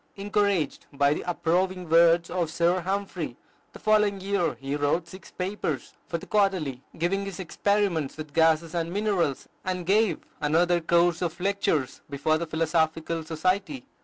Encouraged 0.15 0.87
by 0.91 1.13
the 1.13 1.21
approving 1.29 1.87
words 1.87 2.31
of 2.31 2.49
Sir 2.49 2.79
Humphry, 2.79 3.37
the 3.71 3.77
following 3.77 4.19
year 4.19 4.55
he 4.55 4.75
wrote 4.75 5.07
six 5.07 5.29
papers 5.29 5.93
for 6.07 6.17
the 6.17 6.25
"Quarterly," 6.25 6.81
giving 6.97 7.23
his 7.23 7.39
experiments 7.39 8.17
with 8.17 8.33
gases 8.33 8.73
and 8.73 8.91
minerals, 8.91 9.47
and 9.63 9.85
gave 9.85 10.21
another 10.39 10.81
course 10.81 11.21
of 11.21 11.39
lectures 11.39 12.01
before 12.09 12.39
the 12.39 12.47
Philosophical 12.47 13.23
Society. 13.23 13.85